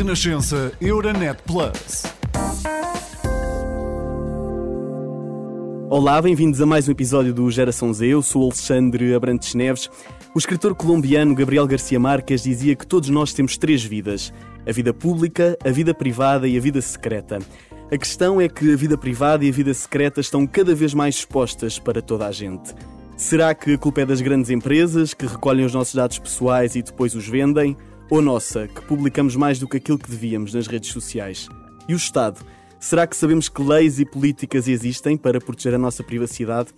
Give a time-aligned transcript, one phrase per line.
[0.00, 2.04] Renascença Euronet Plus.
[5.90, 8.06] Olá, bem-vindos a mais um episódio do Geração Z.
[8.06, 9.90] Eu sou Alexandre Abrantes Neves.
[10.34, 14.32] O escritor colombiano Gabriel Garcia Marques dizia que todos nós temos três vidas:
[14.66, 17.38] a vida pública, a vida privada e a vida secreta.
[17.92, 21.16] A questão é que a vida privada e a vida secreta estão cada vez mais
[21.16, 22.74] expostas para toda a gente.
[23.18, 26.80] Será que a culpa é das grandes empresas que recolhem os nossos dados pessoais e
[26.80, 27.76] depois os vendem?
[28.10, 31.48] Ou nossa, que publicamos mais do que aquilo que devíamos nas redes sociais?
[31.88, 32.44] E o Estado?
[32.80, 36.70] Será que sabemos que leis e políticas existem para proteger a nossa privacidade?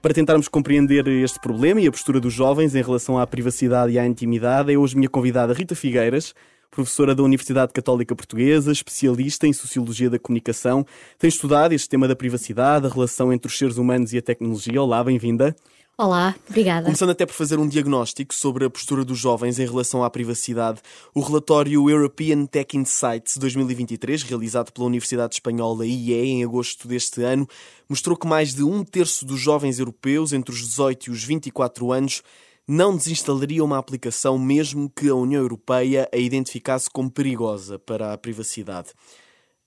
[0.00, 3.98] Para tentarmos compreender este problema e a postura dos jovens em relação à privacidade e
[3.98, 6.34] à intimidade, é hoje minha convidada Rita Figueiras,
[6.70, 10.86] professora da Universidade Católica Portuguesa, especialista em Sociologia da Comunicação.
[11.18, 14.80] Tem estudado este tema da privacidade, a relação entre os seres humanos e a tecnologia.
[14.80, 15.54] Olá, bem-vinda.
[15.98, 16.86] Olá, obrigada.
[16.86, 20.80] Começando até por fazer um diagnóstico sobre a postura dos jovens em relação à privacidade,
[21.14, 27.46] o relatório European Tech Insights 2023, realizado pela Universidade Espanhola IE em agosto deste ano,
[27.86, 31.92] mostrou que mais de um terço dos jovens europeus entre os 18 e os 24
[31.92, 32.22] anos
[32.66, 38.18] não desinstalariam uma aplicação mesmo que a União Europeia a identificasse como perigosa para a
[38.18, 38.92] privacidade.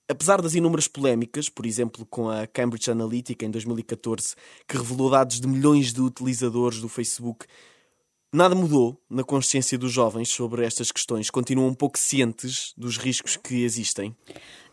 [0.07, 4.35] Apesar das inúmeras polémicas, por exemplo com a Cambridge Analytica em 2014,
[4.67, 7.47] que revelou dados de milhões de utilizadores do Facebook,
[8.31, 11.31] nada mudou na consciência dos jovens sobre estas questões.
[11.31, 14.15] Continuam um pouco cientes dos riscos que existem.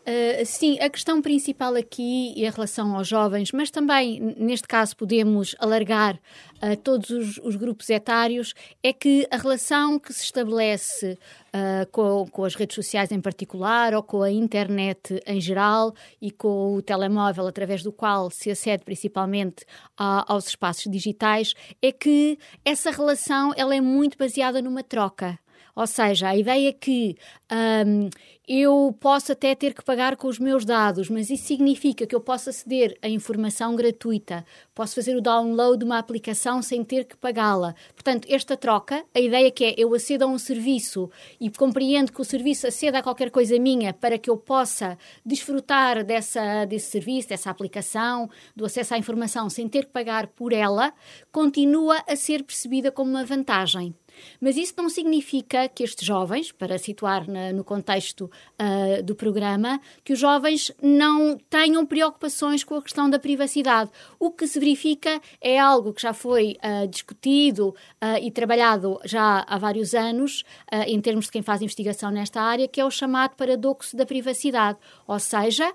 [0.05, 5.55] Uh, sim, a questão principal aqui em relação aos jovens, mas também neste caso podemos
[5.59, 6.19] alargar
[6.61, 11.89] a uh, todos os, os, grupos etários, é que a relação que se estabelece uh,
[11.89, 16.75] com, com, as redes sociais em particular ou com a internet em geral e com
[16.75, 19.63] o telemóvel através do qual se acede principalmente
[19.97, 25.39] a, aos espaços digitais é que essa relação ela é muito baseada numa troca.
[25.75, 27.15] Ou seja, a ideia é que
[27.51, 28.09] um,
[28.47, 32.19] eu posso até ter que pagar com os meus dados, mas isso significa que eu
[32.19, 34.45] posso aceder a informação gratuita,
[34.75, 37.73] posso fazer o download de uma aplicação sem ter que pagá-la.
[37.95, 42.21] Portanto, esta troca, a ideia que é eu acedo a um serviço e compreendo que
[42.21, 47.29] o serviço aceda a qualquer coisa minha para que eu possa desfrutar dessa, desse serviço,
[47.29, 50.93] dessa aplicação, do acesso à informação sem ter que pagar por ela,
[51.31, 53.95] continua a ser percebida como uma vantagem.
[54.39, 58.29] Mas isso não significa que estes jovens, para situar na, no contexto
[58.59, 63.91] uh, do programa, que os jovens não tenham preocupações com a questão da privacidade.
[64.19, 69.43] O que se verifica é algo que já foi uh, discutido uh, e trabalhado já
[69.47, 70.43] há vários anos,
[70.87, 74.77] em termos de quem faz investigação nesta área, que é o chamado paradoxo da privacidade.
[75.07, 75.71] Ou seja,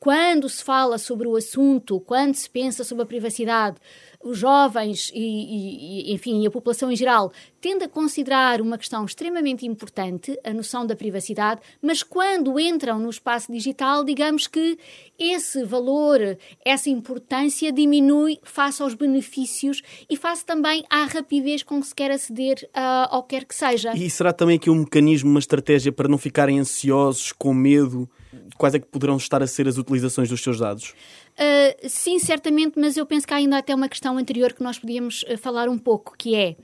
[0.00, 3.76] quando se fala sobre o assunto, quando se pensa sobre a privacidade,
[4.22, 7.30] os jovens e, e, enfim, a população em geral
[7.60, 13.10] tende a considerar uma questão extremamente importante, a noção da privacidade, mas quando entram no
[13.10, 14.78] espaço digital, digamos que
[15.18, 21.88] esse valor, essa importância diminui face aos benefícios e face também à rapidez com que
[21.88, 23.92] se quer aceder uh, ao que quer que seja.
[23.94, 28.08] E será também aqui um mecanismo, uma estratégia para não ficarem ansiosos, com medo?
[28.56, 30.94] Quais é que poderão estar a ser as utilizações dos seus dados?
[31.32, 34.78] Uh, sim, certamente, mas eu penso que há ainda até uma questão anterior que nós
[34.78, 36.56] podíamos uh, falar um pouco, que é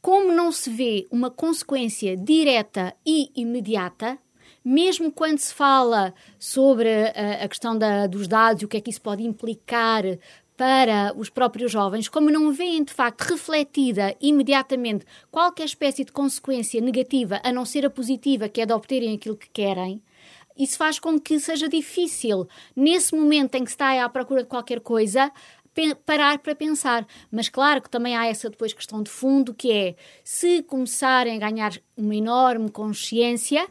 [0.00, 4.18] como não se vê uma consequência direta e imediata,
[4.64, 8.80] mesmo quando se fala sobre uh, a questão da, dos dados e o que é
[8.80, 10.02] que isso pode implicar
[10.56, 16.80] para os próprios jovens, como não veem de facto refletida imediatamente qualquer espécie de consequência
[16.80, 20.00] negativa, a não ser a positiva, que é de obterem aquilo que querem,
[20.56, 24.48] isso faz com que seja difícil, nesse momento em que se está à procura de
[24.48, 25.32] qualquer coisa,
[26.06, 27.06] parar para pensar.
[27.30, 31.50] Mas claro que também há essa depois questão de fundo que é se começarem a
[31.50, 33.66] ganhar uma enorme consciência,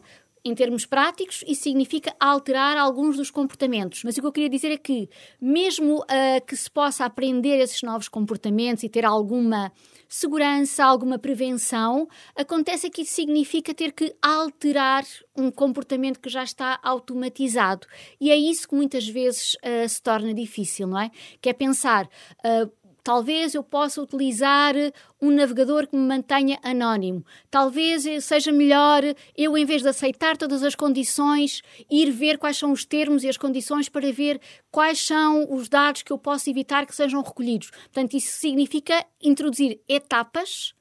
[0.45, 4.03] em termos práticos, isso significa alterar alguns dos comportamentos.
[4.03, 7.81] Mas o que eu queria dizer é que, mesmo uh, que se possa aprender esses
[7.81, 9.71] novos comportamentos e ter alguma
[10.13, 15.03] segurança, alguma prevenção, acontece que isso significa ter que alterar
[15.35, 17.87] um comportamento que já está automatizado.
[18.21, 21.09] E é isso que muitas vezes uh, se torna difícil, não é?
[21.41, 22.07] Que é pensar.
[22.45, 22.71] Uh,
[23.03, 24.73] Talvez eu possa utilizar
[25.21, 27.25] um navegador que me mantenha anónimo.
[27.51, 29.03] Talvez seja melhor
[29.35, 31.61] eu, em vez de aceitar todas as condições,
[31.91, 34.39] ir ver quais são os termos e as condições para ver
[34.71, 37.71] quais são os dados que eu posso evitar que sejam recolhidos.
[37.71, 40.73] Portanto, isso significa introduzir etapas,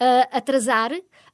[0.00, 0.92] uh, atrasar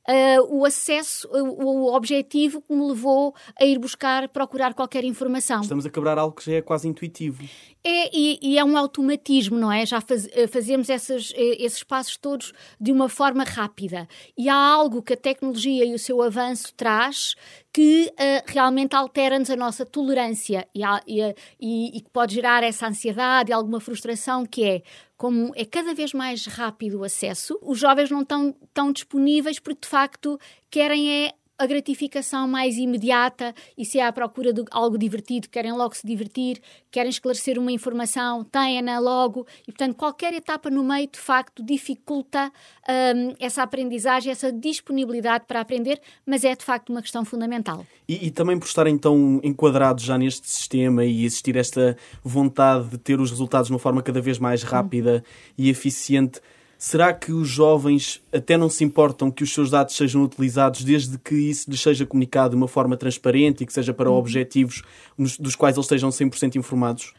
[0.08, 5.60] uh, o acesso, o, o objetivo que me levou a ir buscar, procurar qualquer informação.
[5.60, 7.44] Estamos a quebrar algo que já é quase intuitivo.
[7.84, 9.86] É, e, e é um automatismo, não é?
[9.86, 14.08] Já faz, eh, fazemos essas, eh, esses passos todos de uma forma rápida.
[14.36, 17.36] E há algo que a tecnologia e o seu avanço traz
[17.76, 23.50] que uh, realmente altera-nos a nossa tolerância e, e, e, que pode gerar essa ansiedade
[23.50, 24.82] e alguma frustração que é
[25.14, 29.82] como é cada vez mais rápido o acesso, os jovens não estão tão disponíveis porque
[29.82, 30.40] de facto
[30.70, 35.72] querem é a gratificação mais imediata e se é à procura de algo divertido, querem
[35.72, 36.60] logo se divertir,
[36.90, 42.52] querem esclarecer uma informação, têm-na logo e, portanto, qualquer etapa no meio, de facto, dificulta
[42.88, 47.86] um, essa aprendizagem, essa disponibilidade para aprender, mas é, de facto, uma questão fundamental.
[48.08, 52.98] E, e também por estarem tão enquadrados já neste sistema e existir esta vontade de
[52.98, 55.52] ter os resultados de uma forma cada vez mais rápida hum.
[55.56, 56.40] e eficiente,
[56.78, 61.18] Será que os jovens até não se importam que os seus dados sejam utilizados desde
[61.18, 64.16] que isso lhes seja comunicado de uma forma transparente e que seja para uhum.
[64.16, 64.82] objetivos
[65.16, 67.14] dos quais eles estejam 100% informados?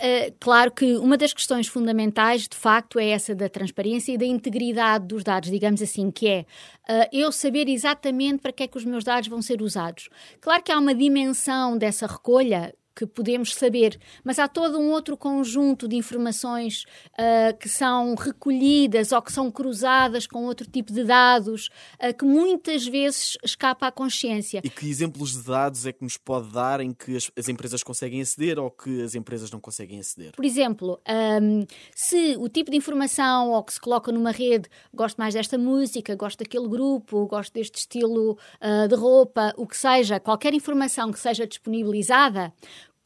[0.00, 4.24] Uh, claro que uma das questões fundamentais, de facto, é essa da transparência e da
[4.24, 6.46] integridade dos dados, digamos assim, que é
[6.88, 10.08] uh, eu saber exatamente para que é que os meus dados vão ser usados.
[10.40, 15.16] Claro que há uma dimensão dessa recolha que podemos saber, mas há todo um outro
[15.16, 21.04] conjunto de informações uh, que são recolhidas ou que são cruzadas com outro tipo de
[21.04, 21.68] dados
[22.02, 24.60] uh, que muitas vezes escapa à consciência.
[24.64, 27.82] E que exemplos de dados é que nos pode dar em que as, as empresas
[27.82, 30.32] conseguem aceder ou que as empresas não conseguem aceder?
[30.32, 31.00] Por exemplo,
[31.42, 31.64] um,
[31.94, 36.14] se o tipo de informação ou que se coloca numa rede, gosto mais desta música,
[36.14, 41.18] gosto daquele grupo, gosto deste estilo uh, de roupa, o que seja, qualquer informação que
[41.18, 42.52] seja disponibilizada,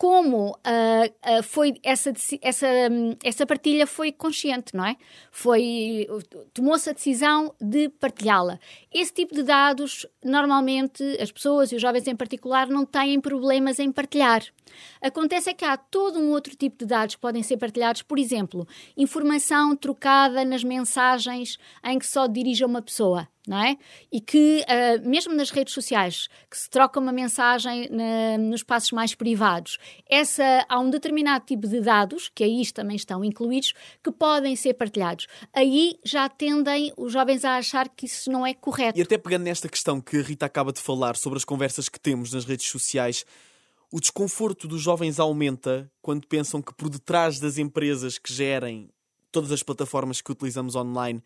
[0.04, 2.12] como uh, uh, foi essa,
[2.42, 2.66] essa,
[3.24, 4.98] essa partilha foi consciente, não é?
[5.30, 6.06] Foi
[6.52, 8.60] tomou-se a decisão de partilhá-la.
[8.92, 13.78] Esse tipo de dados, normalmente, as pessoas e os jovens em particular não têm problemas
[13.78, 14.44] em partilhar.
[15.00, 18.18] Acontece é que há todo um outro tipo de dados que podem ser partilhados, por
[18.18, 18.68] exemplo,
[18.98, 23.76] informação trocada nas mensagens em que só dirige a uma pessoa não é?
[24.10, 28.92] E que, uh, mesmo nas redes sociais, que se troca uma mensagem na, nos espaços
[28.92, 34.10] mais privados, essa, há um determinado tipo de dados, que aí também estão incluídos, que
[34.10, 35.26] podem ser partilhados.
[35.52, 38.98] Aí já tendem os jovens a achar que isso não é correto.
[38.98, 42.00] E até pegando nesta questão que a Rita acaba de falar sobre as conversas que
[42.00, 43.24] temos nas redes sociais,
[43.90, 48.90] o desconforto dos jovens aumenta quando pensam que por detrás das empresas que gerem
[49.30, 51.22] todas as plataformas que utilizamos online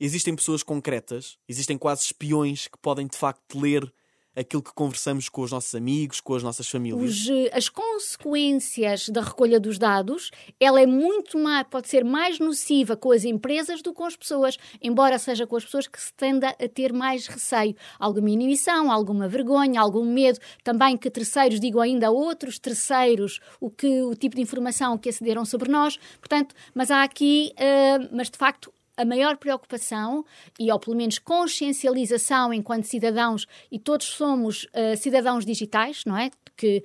[0.00, 3.92] existem pessoas concretas, existem quase espiões que podem de facto ler
[4.38, 7.02] aquilo que conversamos com os nossos amigos, com as nossas famílias?
[7.02, 10.30] Os, eh, as consequências da recolha dos dados,
[10.60, 14.16] ela é muito mais, pode ser mais nociva com as empresas do que com as
[14.16, 18.92] pessoas, embora seja com as pessoas que se tenda a ter mais receio, alguma inibição,
[18.92, 24.14] alguma vergonha, algum medo, também que terceiros digam ainda a outros terceiros o que o
[24.14, 28.72] tipo de informação que acederam sobre nós, portanto, mas há aqui, uh, mas de facto
[28.98, 30.24] a maior preocupação
[30.58, 36.30] e, ou pelo menos consciencialização enquanto cidadãos, e todos somos uh, cidadãos digitais, não é?
[36.56, 36.82] Que,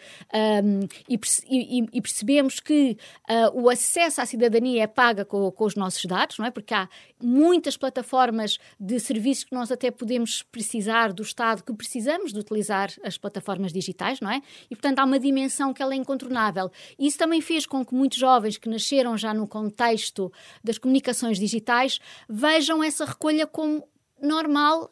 [0.64, 1.20] um, e,
[1.50, 2.96] e, e, percebemos que
[3.28, 6.52] uh, o acesso à cidadania é paga com, com, os nossos dados, não é?
[6.52, 6.88] Porque há
[7.20, 12.92] muitas plataformas de serviços que nós até podemos precisar do Estado, que precisamos de utilizar
[13.04, 14.44] as plataformas digitais, não é?
[14.70, 16.72] E, portanto, há uma dimensão que ela é incontornável.
[17.00, 20.32] E isso também fez com que muitos jovens que nasceram já no contexto
[20.64, 23.88] das comunicações digitais vejam essa recolha como
[24.22, 24.92] normal,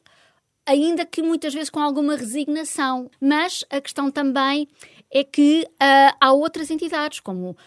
[0.66, 3.10] ainda que muitas vezes com alguma resignação.
[3.20, 4.68] Mas a questão também
[5.12, 7.58] é que uh, há outras entidades, como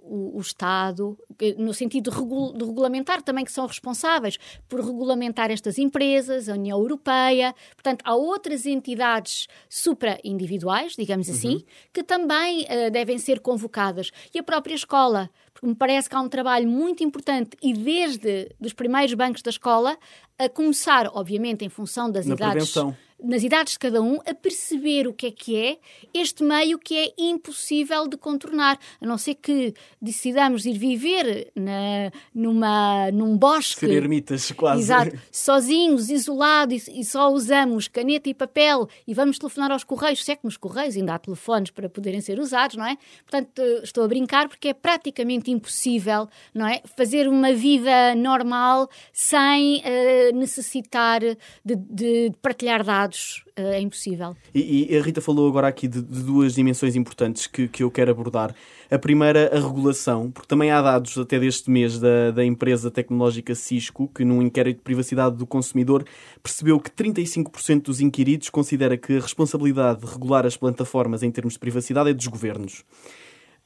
[0.00, 1.18] o, o, Estado,
[1.58, 4.38] no sentido de, regul de, regulamentar, também que são responsáveis
[4.68, 7.54] por regulamentar estas empresas, a União Europeia.
[7.74, 11.64] Portanto, há outras entidades supra-individuais, digamos assim, uhum.
[11.92, 14.10] que também uh, devem ser convocadas.
[14.32, 18.50] E a própria escola, porque me parece que há um trabalho muito importante e desde
[18.60, 19.98] os primeiros bancos da escola,
[20.38, 22.72] a começar, obviamente, em função das Na idades.
[22.72, 25.78] Prevenção nas idades de cada um, a perceber o que é que é
[26.12, 32.12] este meio que é impossível de contornar, a não ser que decidamos ir viver na,
[32.34, 33.80] numa, num bosque.
[33.80, 34.82] Ser ermitas, quase.
[34.82, 40.24] Exato, sozinhos, isolados e, e, só usamos caneta e papel e vamos telefonar aos correios,
[40.24, 42.96] se é que nos correios ainda há telefones para poderem ser usados, não é?
[43.28, 46.82] Portanto, estou a brincar porque é praticamente impossível, não é?
[46.96, 51.20] Fazer uma vida normal sem uh, necessitar
[51.64, 53.13] de, de partilhar dados
[53.58, 54.36] uh, é impossível.
[54.54, 57.90] E, e, a Rita falou agora aqui de, de, duas dimensões importantes que, que eu
[57.90, 58.54] quero abordar.
[58.90, 63.54] A primeira, a regulação, porque também há dados até deste mês da, da empresa tecnológica
[63.54, 66.04] Cisco, que num inquérito de privacidade do consumidor
[66.42, 71.54] percebeu que 35% dos inquiridos considera que a responsabilidade de regular as plataformas em termos
[71.54, 72.84] de privacidade é dos governos.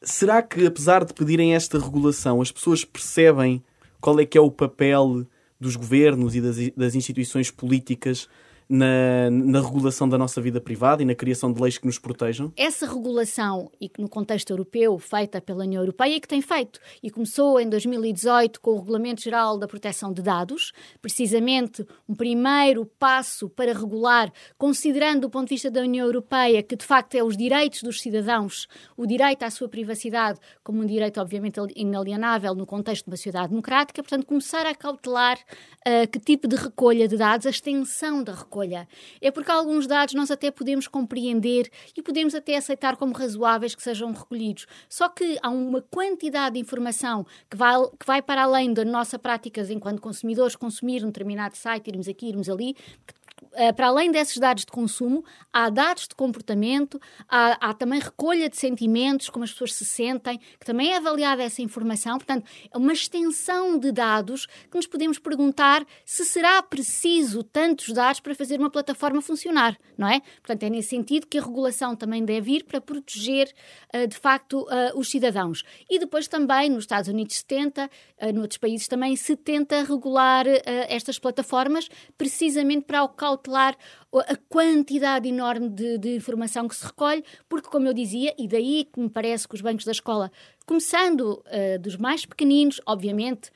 [0.01, 3.63] Será que, apesar de pedirem esta regulação, as pessoas percebem
[4.01, 5.27] qual é que é o papel
[5.61, 8.29] dos governos e das, das instituições políticas
[8.69, 12.53] na, na, regulação da nossa vida privada e na criação de leis que nos protejam?
[12.57, 16.79] Essa regulação, e que no contexto europeu, feita pela União Europeia, e que tem feito,
[17.03, 22.85] e começou em 2018 com o Regulamento Geral da Proteção de Dados, precisamente um primeiro
[22.99, 27.23] passo para regular, considerando do ponto de vista da União Europeia que de facto é
[27.23, 32.67] os direitos dos cidadãos, o direito à sua privacidade, como um direito obviamente inalienável no
[32.67, 37.17] contexto de uma sociedade democrática, portanto, começar a cautelar uh, que tipo de recolha de
[37.17, 38.58] dados, a extensão da recolha.
[39.21, 43.83] É porque alguns dados nós até podemos compreender e podemos até aceitar como razoáveis que
[43.83, 44.67] sejam recolhidos.
[44.89, 49.19] Só que há uma quantidade de informação que vai, que vai para além da nossa
[49.19, 52.75] prática enquanto consumidores, consumir um determinado site, irmos aqui, irmos ali,
[53.07, 53.18] que
[53.77, 58.57] para além desses dados de consumo, há dados de comportamento, há, há, também recolha de
[58.57, 62.19] sentimentos, como as pessoas se sentem, que também é avaliada essa informação.
[62.19, 68.21] Portanto, é uma extensão de dados que nos podemos perguntar se será preciso tantos dados
[68.21, 70.21] para fazer uma plataforma funcionar, não é?
[70.43, 73.53] Portanto, é nesse sentido que a regulação também deve ir para proteger,
[73.95, 75.63] uh, de facto, uh, os cidadãos.
[75.89, 77.91] E depois também, nos Estados Unidos se tenta,
[78.21, 80.47] uh, noutros países também se tenta regular
[80.89, 83.77] estas plataformas, precisamente para o cautelar
[84.13, 88.89] a quantidade enorme de, de, informação que se recolhe, porque, como eu dizia, e daí
[88.91, 90.33] que me parece que os bancos da escola,
[90.67, 93.51] começando uh, dos mais pequeninos, obviamente,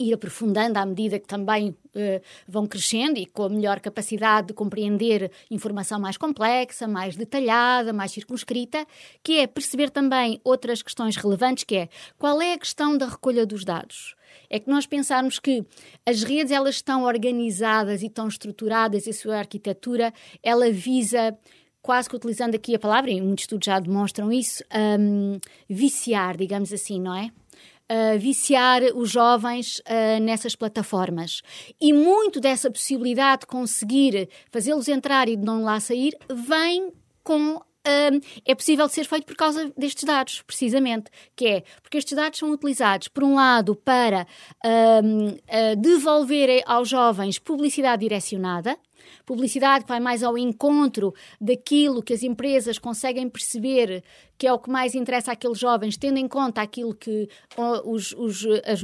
[0.00, 4.54] ir aprofundando à medida que também uh, vão crescendo e com a melhor capacidade de
[4.54, 8.86] compreender informação mais complexa, mais detalhada, mais circunscrita,
[9.22, 11.88] que é perceber também outras questões relevantes, que é
[12.18, 14.14] qual é a questão da recolha dos dados?
[14.48, 15.64] é que nós pensarmos que
[16.06, 21.36] as redes elas estão organizadas e estão estruturadas e a sua arquitetura ela visa
[21.82, 24.62] quase que utilizando aqui a palavra, e muitos estudos já demonstram isso,
[24.98, 25.38] um,
[25.68, 27.30] viciar, digamos assim, não é?
[27.90, 31.42] Uh, viciar os jovens uh, nessas plataformas.
[31.80, 36.92] E muito dessa possibilidade de conseguir fazê-los entrar e de não lá sair vem
[37.24, 37.60] com
[38.44, 42.50] é possível ser feito por causa destes dados, precisamente, que é porque estes dados são
[42.52, 44.26] utilizados, por um lado, para
[45.78, 48.76] devolver aos jovens publicidade direcionada,
[49.24, 54.02] publicidade que vai mais ao encontro daquilo que as empresas conseguem perceber
[54.38, 57.28] que é o que mais interessa àqueles jovens, tendo em conta aquilo que
[57.84, 58.80] os, os, as,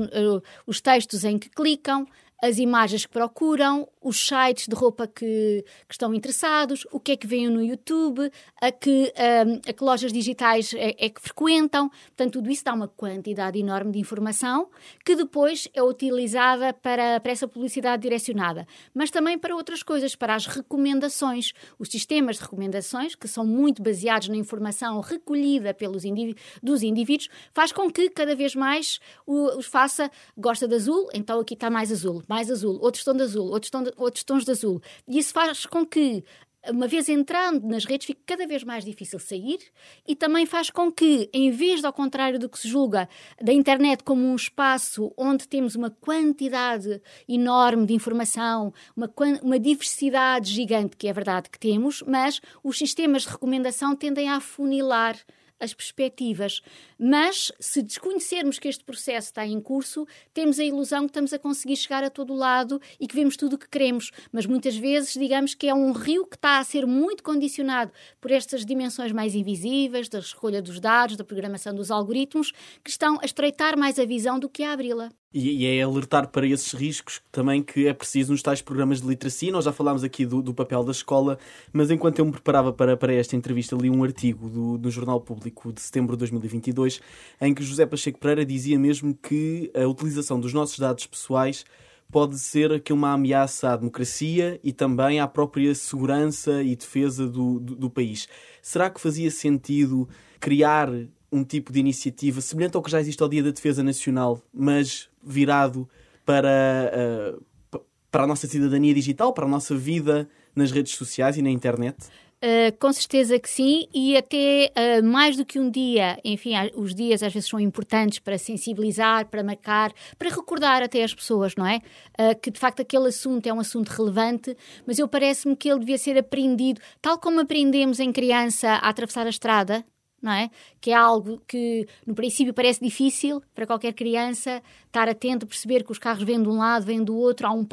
[0.66, 2.06] os textos em que clicam,
[2.42, 7.16] as imagens que procuram, os sites de roupa que, que estão interessados, o que é
[7.16, 9.12] que veem no YouTube, a que,
[9.46, 11.88] um, a que lojas digitais é, é, que frequentam.
[11.88, 14.68] Portanto, tudo isso dá uma quantidade enorme de informação
[15.04, 20.36] que depois é utilizada para, para essa publicidade direcionada, mas também para outras coisas, para
[20.36, 21.52] as recomendações.
[21.76, 27.28] Os sistemas de recomendações, que são muito baseados na informação recolhida pelos indiví dos indivíduos,
[27.52, 31.90] faz com que cada vez mais os faça gosta de azul, então aqui está mais
[31.90, 34.80] azul mais azul, outros tom de azul, outros, tom de, outros tons de azul.
[35.06, 36.24] E isso faz com que
[36.70, 39.58] uma vez entrando nas redes, fique cada vez mais difícil sair
[40.06, 43.08] e também faz com que, em vez de, ao contrário do que se julga,
[43.40, 49.10] da internet como um espaço onde temos uma quantidade enorme de informação, uma,
[49.42, 54.36] uma diversidade gigante, que é verdade que temos, mas os sistemas de recomendação tendem a
[54.36, 55.16] afunilar
[55.58, 56.60] as perspectivas.
[56.98, 61.38] Mas, se desconhecermos que este processo está em curso, temos a ilusão que estamos a
[61.38, 64.10] conseguir chegar a todo lado e que vemos tudo o que queremos.
[64.32, 68.30] Mas muitas vezes, digamos que é um rio que está a ser muito condicionado por
[68.30, 73.24] estas dimensões mais invisíveis, da escolha dos dados, da programação dos algoritmos, que estão a
[73.24, 75.10] estreitar mais a visão do que a abri-la.
[75.38, 79.06] E, e, é alertar para esses riscos também que é preciso nos tais programas de
[79.06, 79.52] literacia.
[79.52, 81.38] Nós já falámos aqui do, do papel da escola,
[81.70, 85.20] mas enquanto eu me preparava para, para esta entrevista, li um artigo do, do Jornal
[85.20, 87.02] Público de setembro de 2022
[87.38, 91.66] em que José Pacheco Pereira dizia mesmo que a utilização dos nossos dados pessoais
[92.10, 97.60] pode ser aqui uma ameaça à democracia e também à própria segurança e defesa do,
[97.60, 98.26] do, do país.
[98.62, 100.08] Será que fazia sentido
[100.40, 100.88] criar
[101.30, 105.08] um tipo de iniciativa semelhante ao que já existe ao Dia da Defesa Nacional, mas
[105.22, 105.88] virado
[106.24, 107.38] para,
[107.72, 107.80] uh,
[108.10, 111.96] para a nossa cidadania digital, para a nossa vida nas redes sociais e na internet?
[112.36, 116.94] Uh, com certeza que sim, e até uh, mais do que um dia, enfim, os
[116.94, 121.66] dias às vezes são importantes para sensibilizar, para marcar, para recordar até as pessoas, não
[121.66, 121.80] é?
[122.20, 124.54] Uh, que de facto aquele assunto é um assunto relevante,
[124.86, 129.26] mas eu parece-me que ele devia ser aprendido, tal como aprendemos em criança a atravessar
[129.26, 129.82] a estrada,
[130.20, 130.50] não é?
[130.80, 135.92] Que é algo que, no princípio, parece difícil para qualquer criança estar atento, perceber que
[135.92, 137.66] os carros vêm de um lado, vêm do outro, há, um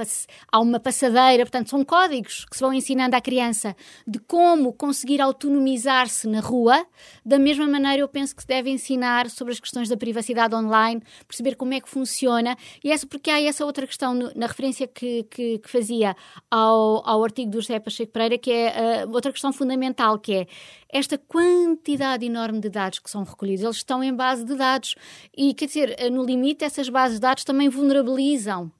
[0.52, 1.44] há uma passadeira.
[1.46, 6.86] Portanto, são códigos que se vão ensinando à criança de como conseguir autonomizar-se na rua.
[7.26, 11.02] Da mesma maneira, eu penso que se deve ensinar sobre as questões da privacidade online,
[11.28, 12.58] perceber como é que funciona.
[12.84, 16.16] E essa, porque há essa outra questão no, na referência que, que, que, fazia
[16.52, 20.48] ao, ao artigo do José Pacheco Pereira, que é uh, outra questão fundamental, que é
[20.90, 24.96] esta quantidade enorme de dados que são recolhidos, eles estão em base de dados.
[25.36, 28.72] E, quer dizer, eh, no limite, essas bases de dados também vulnerabilizam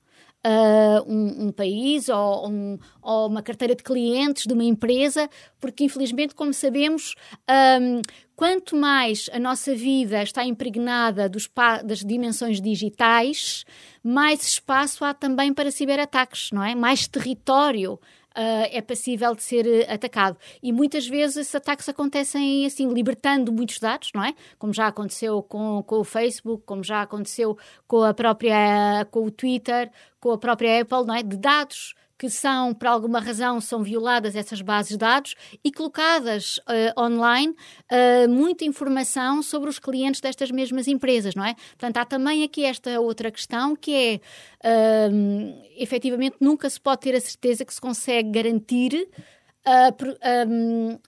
[0.46, 5.86] Uh, um, um, país ou, um, ou, uma carteira de clientes de uma empresa, porque
[5.86, 7.16] infelizmente, como sabemos,
[7.80, 8.02] um,
[8.36, 13.64] quanto mais a nossa vida está impregnada das dimensões digitais,
[14.04, 16.76] mais espaço há também para ciberataques, não é?
[16.76, 17.98] Mais território
[18.38, 20.38] uh, é passível de ser uh, atacado.
[20.62, 24.34] E muitas vezes esses ataques acontecem assim, libertando muitos dados, não é?
[24.58, 29.32] Como já aconteceu com, com o Facebook, como já aconteceu com a própria, com o
[29.32, 31.24] Twitter, com a própria Apple, não é?
[31.24, 36.58] De dados que são, por alguma razão, são violadas essas bases de dados e colocadas
[36.60, 41.54] uh, online uh, muita informação sobre os clientes destas mesmas empresas, não é?
[41.54, 44.22] Portanto, há também aqui esta outra questão que é,
[44.66, 49.06] uh, efetivamente, nunca se pode ter a certeza que se consegue garantir
[49.66, 49.90] a,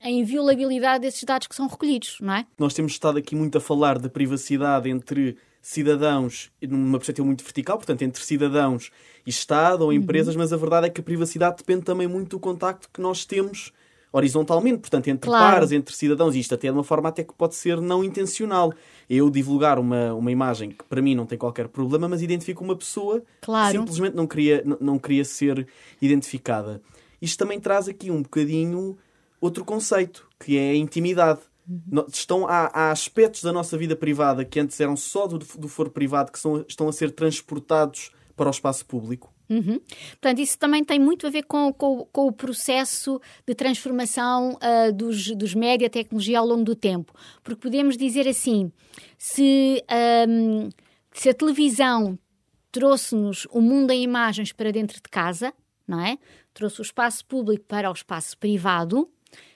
[0.04, 2.46] a, inviolabilidade desses dados que são recolhidos, não é?
[2.60, 7.78] Nós temos estado aqui muito a falar de privacidade entre cidadãos numa perspectiva muito vertical,
[7.78, 8.92] portanto, entre cidadãos
[9.26, 9.96] e Estado ou uhum.
[9.96, 10.42] empresas, uhum.
[10.42, 13.74] mas a verdade é que a privacidade depende também muito do contacto que nós temos
[14.14, 15.56] horizontalmente, portanto, entre claro.
[15.56, 18.72] pares, entre cidadãos, e isto até de uma forma até que pode ser não intencional.
[19.10, 22.76] Eu divulgar uma, uma imagem que para mim não tem qualquer problema, mas identifico uma
[22.76, 23.72] pessoa claro.
[23.72, 25.68] que simplesmente não queria, não, não queria ser
[26.00, 26.80] identificada.
[27.20, 28.96] Isto também traz aqui um bocadinho
[29.42, 31.40] outro conceito, que é a intimidade.
[32.08, 36.32] Estão, há, aspectos da nossa vida privada que antes eram só do, do foro privado
[36.32, 39.34] que são, estão a ser transportados para o espaço público.
[39.50, 39.80] Uhum.
[40.12, 44.92] Portanto, isso também tem muito a ver com, com, com o processo de transformação uh,
[44.92, 47.14] dos, dos média tecnologia ao longo do tempo.
[47.44, 48.72] Porque podemos dizer assim:
[49.18, 49.84] se,
[50.28, 50.70] um,
[51.12, 52.18] se a televisão
[52.72, 55.54] trouxe-nos o mundo em imagens para dentro de casa,
[55.88, 56.18] não é?
[56.54, 59.10] Trouxe o espaço público para o espaço privado.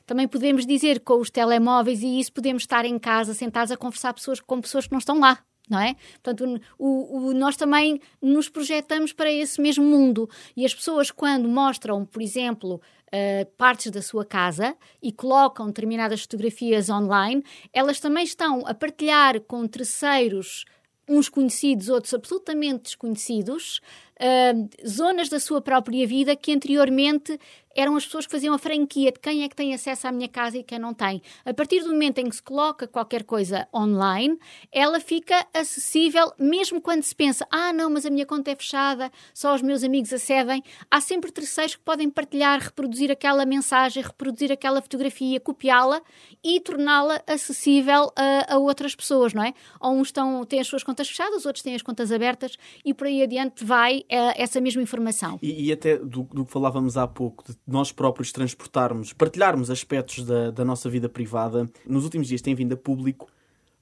[0.10, 4.12] Também podemos dizer com os telemóveis e isso podemos estar em casa sentados a conversar
[4.12, 5.38] pessoas, com pessoas que não estão lá
[5.70, 5.96] não é?
[6.24, 10.28] Portanto, o, o, nós também nos projetamos para esse mesmo mundo.
[10.58, 16.22] E as pessoas, quando mostram, por exemplo, uh, partes da sua casa e colocam determinadas
[16.22, 20.66] fotografias online, elas também estão a partilhar com terceiros,
[21.08, 23.80] uns conhecidos, outros absolutamente desconhecidos,
[24.20, 27.40] uh, zonas da sua própria vida que anteriormente
[27.80, 30.28] eram as pessoas que faziam a franquia de quem é que tem acesso à minha
[30.28, 31.22] casa e quem não tem.
[31.46, 34.38] A partir do momento em que se coloca qualquer coisa online,
[34.70, 39.10] ela fica acessível, mesmo quando se pensa, ah, não, mas a minha conta é fechada,
[39.34, 40.62] só os meus amigos acedem.
[40.92, 46.02] Há sempre terceiros que podem partilhar, reproduzir aquela mensagem, reproduzir aquela fotografia, copiá-la
[46.44, 49.54] e torná-la acessível a, a, outras pessoas, não é?
[49.80, 53.08] Ou uns estão, têm as suas contas fechadas, outros têm as contas abertas e por
[53.08, 55.40] aí adiante vai uh, essa mesma informação.
[55.42, 60.26] E, e até do, do, que falávamos há pouco, de nós próprios transportarmos, partilharmos aspectos
[60.26, 61.70] da, da nossa vida privada.
[61.86, 63.30] Nos últimos dias tem vindo a público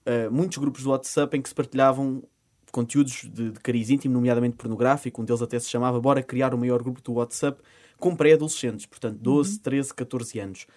[0.06, 2.24] uh, muitos grupos do WhatsApp em que se partilhavam
[2.72, 5.22] conteúdos de, de cariz íntimo, nomeadamente pornográfico.
[5.22, 7.62] Um deles até se chamava Bora criar o maior grupo do WhatsApp
[7.98, 9.60] com pré-adolescentes, portanto 12, uhum.
[9.60, 10.68] 13, 14 anos.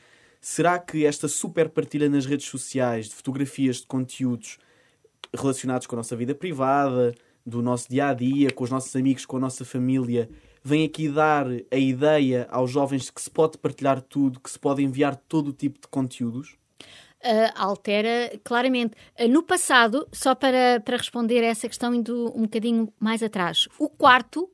[0.40, 4.59] Será que esta super partilha nas redes sociais de fotografias, de conteúdos
[5.37, 9.27] relacionados com a nossa vida privada, do nosso dia a dia, com os nossos amigos,
[9.27, 10.31] com a nossa família,
[10.62, 14.83] vem aqui dar a ideia aos jovens que se pode partilhar tudo, que se pode
[14.83, 16.57] enviar todo o tipo de conteúdos?
[17.23, 18.94] Uh, altera claramente.
[19.18, 23.68] Uh, no passado, só para, para responder a essa questão, indo um bocadinho mais atrás,
[23.79, 24.49] o quarto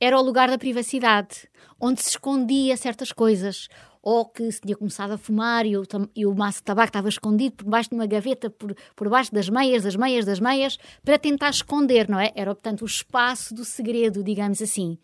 [0.00, 1.48] era o lugar da privacidade,
[1.80, 3.68] onde se escondia certas coisas,
[4.06, 5.82] ou que se tinha começado a fumar e o,
[6.14, 9.34] e o maço de tabaco estava escondido por baixo de uma gaveta, por, por baixo
[9.34, 12.30] das meias, das meias, das meias, para tentar esconder, não é?
[12.36, 14.96] Era, portanto, o espaço do segredo, digamos assim.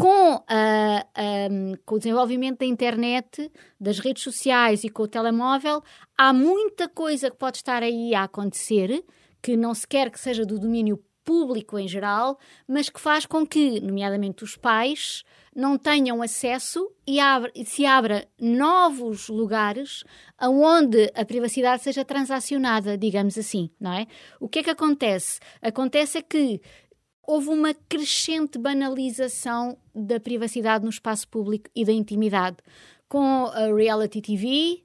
[0.00, 5.82] Com, uh, um, com o desenvolvimento da internet, das redes sociais e com o telemóvel,
[6.16, 9.04] há muita coisa que pode estar aí a acontecer
[9.42, 13.46] que não se quer que seja do domínio público em geral, mas que faz com
[13.46, 15.22] que, nomeadamente os pais,
[15.54, 17.20] não tenham acesso e
[17.66, 20.02] se abra novos lugares
[20.40, 24.06] onde a privacidade seja transacionada, digamos assim, não é?
[24.40, 25.40] O que é que acontece?
[25.60, 26.60] Acontece é que
[27.26, 32.56] houve uma crescente banalização da privacidade no espaço público e da intimidade,
[33.08, 34.82] com a reality TV,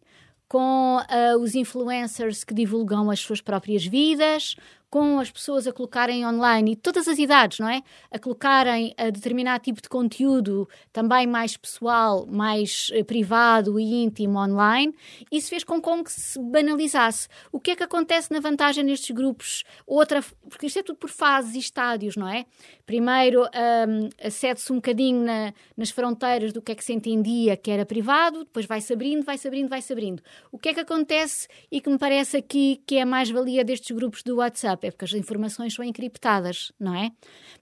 [0.47, 4.55] com uh, os influencers que divulgam as suas próprias vidas,
[4.95, 7.83] com as pessoas a colocarem online e todas as idades, não é?
[8.09, 14.39] A colocarem a determinado tipo de conteúdo também mais pessoal, mais uh, privado e íntimo
[14.39, 14.95] online,
[15.29, 17.27] isso fez com, com que se banalizasse.
[17.51, 19.65] O que é que acontece na vantagem nestes grupos?
[19.85, 22.45] Outra, porque isto é tudo por fases e estádios, não é?
[22.85, 27.69] Primeiro um, acede-se um bocadinho na, nas fronteiras do que é que se entendia que
[27.69, 30.23] era privado, depois vai-se abrindo, vai-se abrindo, vai-se abrindo.
[30.53, 33.93] O que é que acontece e que me parece aqui que é a mais-valia destes
[33.93, 34.84] grupos do WhatsApp?
[34.91, 37.11] Porque as informações são encriptadas, não é?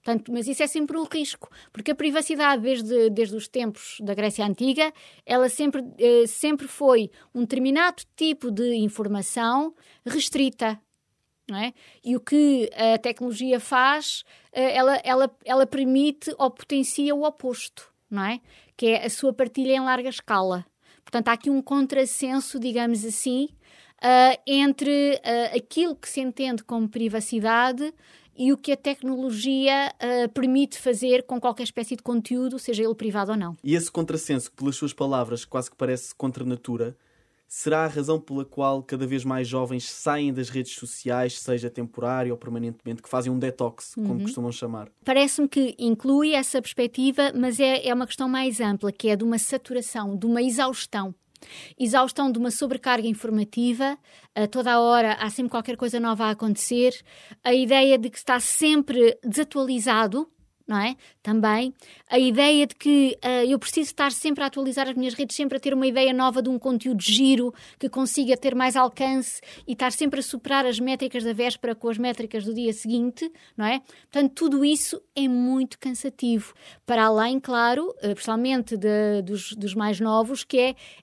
[0.02, 4.14] Portanto, mas isso é sempre um risco, porque a privacidade, desde, desde os tempos da
[4.14, 4.92] Grécia Antiga,
[5.24, 10.80] ela sempre, eh, sempre foi um determinado tipo de informação restrita,
[11.48, 11.72] não é?
[12.02, 17.92] E o que a tecnologia faz, eh, ela, ela, ela permite ou potencia o oposto,
[18.10, 18.40] não é?
[18.76, 20.64] Que é a sua partilha em larga escala.
[21.04, 23.48] Portanto, há aqui um contrassenso, digamos assim,
[24.04, 27.92] uh, entre uh, aquilo que se entende como privacidade
[28.36, 32.94] e o que a tecnologia uh, permite fazer com qualquer espécie de conteúdo, seja ele
[32.94, 33.56] privado ou não.
[33.64, 36.96] E esse contrassenso, que pelas suas palavras quase que parece contra natura,
[37.46, 42.32] será a razão pela qual cada vez mais jovens saem das redes sociais, seja temporário
[42.32, 44.22] ou permanentemente, que fazem um detox, como uhum.
[44.22, 44.90] costumam chamar?
[45.04, 49.22] Parece-me que inclui essa perspectiva, mas é, é uma questão mais ampla, que é de
[49.22, 51.14] uma saturação, de uma exaustão.
[51.78, 53.98] Exaustão de uma sobrecarga informativa,
[54.34, 56.94] a toda a hora há sempre qualquer coisa nova a acontecer,
[57.42, 60.28] a ideia de que está sempre desatualizado,
[60.66, 60.96] não é?
[61.22, 61.74] Também
[62.08, 65.58] a ideia de que uh, eu preciso estar sempre a atualizar as minhas redes, sempre
[65.58, 69.72] a ter uma ideia nova de um conteúdo giro que consiga ter mais alcance e
[69.72, 73.66] estar sempre a superar as métricas da véspera com as métricas do dia seguinte, não
[73.66, 73.80] é?
[74.10, 76.54] Portanto, tudo isso é muito cansativo.
[76.86, 80.58] Para além, claro, uh, principalmente de, dos, dos, mais novos, que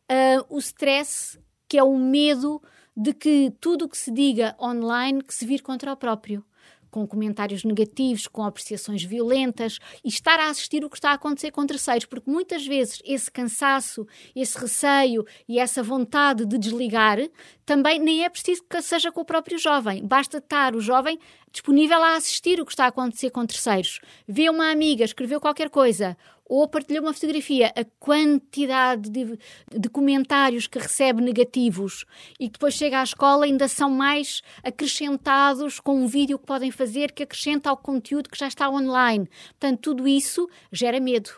[0.09, 2.61] é uh, o stress, que é o medo
[2.97, 6.43] de que tudo o que se diga online que se vir contra o próprio
[6.91, 11.49] com comentários negativos, com apreciações violentas e estar a assistir o que está a acontecer
[11.49, 17.17] com terceiros, porque muitas vezes esse cansaço, esse receio e essa vontade de desligar
[17.65, 20.05] também nem é preciso que seja com o próprio jovem.
[20.05, 21.17] Basta estar o jovem
[21.51, 23.99] disponível a assistir o que está a acontecer com terceiros.
[24.27, 26.17] Vê uma amiga, escreveu qualquer coisa
[26.51, 29.39] ou partilhou uma fotografia, a quantidade de,
[29.73, 32.03] de, comentários que recebe negativos
[32.37, 36.69] e que depois chega à escola ainda são mais acrescentados com um vídeo que podem
[36.69, 39.29] fazer que acrescenta ao conteúdo que já está online.
[39.51, 41.31] Portanto, tudo isso gera medo.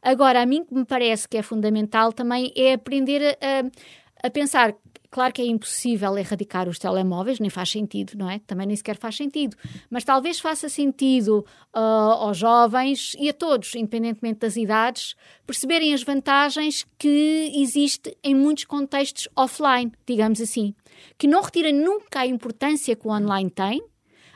[0.00, 4.74] Agora, a mim que me parece que é fundamental também é aprender a, a pensar
[5.10, 8.40] Claro que é impossível erradicar os telemóveis, nem faz sentido, não é?
[8.40, 9.56] Também nem sequer faz sentido.
[9.88, 15.14] Mas talvez faça sentido uh, aos jovens e a todos, independentemente das idades,
[15.46, 20.74] perceberem as vantagens que existe em muitos contextos offline, digamos assim.
[21.16, 23.82] Que não retira nunca a importância que o online tem,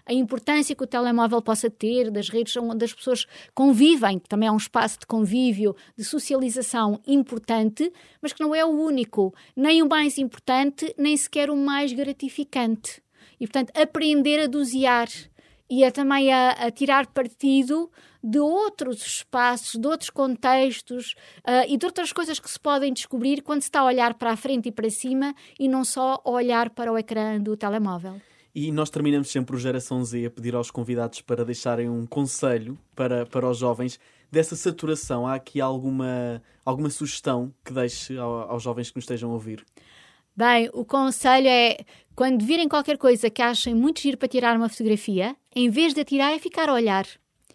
[0.06, 4.48] a importância que o telemóvel possa ter, das redes onde as pessoas convivem, que também
[4.48, 9.82] é um espaço de convívio, de socialização importante, mas que não é o único, nem
[9.82, 13.02] o mais importante, nem sequer o mais gratificante.
[13.40, 15.08] E, portanto, aprender a dosear
[15.68, 17.90] e a, também a, a tirar partido
[18.22, 23.42] de outros espaços, de outros contextos uh, e de outras coisas que se podem descobrir
[23.42, 26.30] quando se está a olhar para a frente e para cima e não só a
[26.30, 28.20] olhar para o ecrã do telemóvel.
[28.54, 32.78] E nós terminamos sempre o Geração Z a pedir aos convidados para deixarem um conselho
[32.94, 33.98] para, para os jovens
[34.30, 35.26] dessa saturação.
[35.26, 39.64] Há aqui alguma, alguma sugestão que deixe aos jovens que nos estejam a ouvir?
[40.36, 41.78] Bem, o conselho é
[42.14, 46.02] quando virem qualquer coisa que achem muito giro para tirar uma fotografia, em vez de
[46.02, 47.06] atirar, é ficar a olhar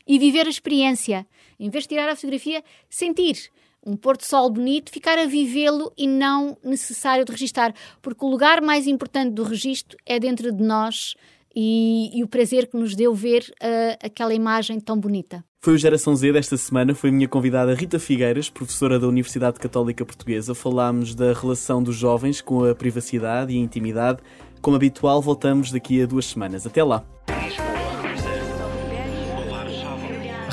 [0.08, 1.28] e viver a experiência.
[1.60, 3.52] Em vez de tirar a fotografia, sentir
[3.86, 8.62] um pôr sol bonito, ficar a vivê-lo e não necessário de registar, porque o lugar
[8.62, 11.16] mais importante do registro é dentro de nós
[11.56, 15.44] e, e o prazer que nos deu ver uh, aquela imagem tão bonita.
[15.60, 19.60] Foi o Geração Z desta semana, foi a minha convidada Rita Figueiras, professora da Universidade
[19.60, 20.54] Católica Portuguesa.
[20.54, 24.20] Falámos da relação dos jovens com a privacidade e a intimidade.
[24.62, 26.68] Como habitual, voltamos daqui a duas semanas.
[26.68, 27.04] Até lá!